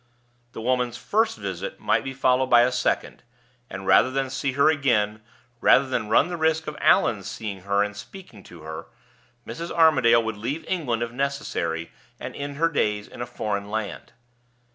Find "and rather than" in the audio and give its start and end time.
3.69-4.31